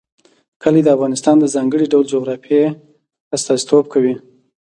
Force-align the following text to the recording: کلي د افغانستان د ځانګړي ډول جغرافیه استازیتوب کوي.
کلي 0.63 0.81
د 0.83 0.89
افغانستان 0.95 1.35
د 1.39 1.45
ځانګړي 1.55 1.85
ډول 1.93 2.05
جغرافیه 2.13 2.67
استازیتوب 3.35 3.85
کوي. 3.93 4.15